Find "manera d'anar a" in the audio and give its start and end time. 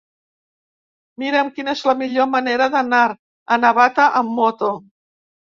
2.37-3.61